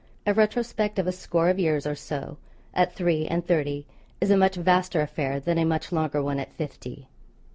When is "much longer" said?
5.63-6.23